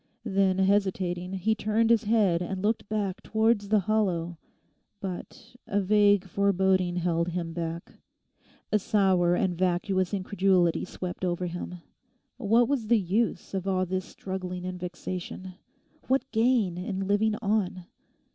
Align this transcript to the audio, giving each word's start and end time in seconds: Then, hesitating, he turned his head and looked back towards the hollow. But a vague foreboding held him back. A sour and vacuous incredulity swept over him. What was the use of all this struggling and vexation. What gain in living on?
Then, 0.25 0.57
hesitating, 0.57 1.33
he 1.33 1.53
turned 1.53 1.91
his 1.91 2.05
head 2.05 2.41
and 2.41 2.63
looked 2.63 2.89
back 2.89 3.21
towards 3.21 3.69
the 3.69 3.81
hollow. 3.81 4.39
But 4.99 5.55
a 5.67 5.79
vague 5.79 6.25
foreboding 6.25 6.95
held 6.95 7.27
him 7.27 7.53
back. 7.53 7.93
A 8.71 8.79
sour 8.79 9.35
and 9.35 9.55
vacuous 9.55 10.11
incredulity 10.11 10.85
swept 10.85 11.23
over 11.23 11.45
him. 11.45 11.75
What 12.37 12.67
was 12.67 12.87
the 12.87 12.97
use 12.99 13.53
of 13.53 13.67
all 13.67 13.85
this 13.85 14.05
struggling 14.05 14.65
and 14.65 14.79
vexation. 14.79 15.53
What 16.07 16.31
gain 16.31 16.79
in 16.79 17.05
living 17.07 17.35
on? 17.39 17.85